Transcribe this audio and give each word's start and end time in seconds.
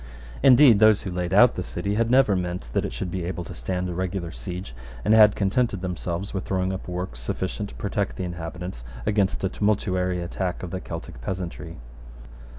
Indeed 0.41 0.79
those 0.79 1.03
who 1.03 1.11
laid 1.11 1.31
out 1.31 1.53
the 1.53 1.61
city 1.61 1.93
had 1.93 2.09
never 2.09 2.35
meant 2.35 2.69
that 2.73 2.85
it 2.85 2.91
should 2.91 3.11
be 3.11 3.23
able 3.23 3.43
to 3.43 3.53
stand 3.53 3.87
a 3.87 3.93
regular 3.93 4.31
siege, 4.31 4.73
and 5.05 5.13
had 5.13 5.35
contented 5.35 5.81
themselves 5.81 6.33
with 6.33 6.43
throwing 6.45 6.73
up 6.73 6.87
works 6.87 7.19
sufficient 7.19 7.69
to 7.69 7.75
protect 7.75 8.15
the 8.15 8.23
inhabitants 8.23 8.83
against 9.05 9.43
a 9.43 9.47
tumultuary 9.49 10.19
attack 10.19 10.63
of 10.63 10.71
the 10.71 10.81
Celtic 10.81 11.21
peasantry. 11.21 11.77